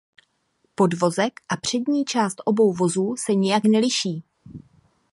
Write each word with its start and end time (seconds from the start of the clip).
Podvozek 0.75 1.33
a 1.49 1.57
přední 1.57 2.05
část 2.05 2.41
obou 2.45 2.73
vozů 2.73 3.15
se 3.17 3.33
nijak 3.35 3.63
neliší. 3.63 4.23